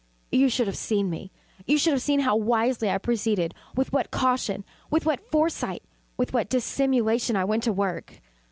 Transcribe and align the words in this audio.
But 0.31 0.39
you 0.39 0.49
should 0.49 0.65
have 0.65 0.75
seen 0.77 1.11
me. 1.11 1.31
You 1.67 1.77
should 1.77 1.93
have 1.93 2.01
seen 2.01 2.21
how 2.21 2.35
wisely 2.35 2.89
I 2.89 2.97
proceeded 2.97 3.53
with 3.75 3.93
what 3.93 4.09
caution 4.09 4.65
with 4.89 5.05
what 5.05 5.29
foresight 5.29 5.83
with 6.17 6.33
what 6.33 6.49
dissimulation 6.49 7.35
I 7.35 7.45
went 7.45 7.61
to 7.65 7.71
work! 7.71 8.19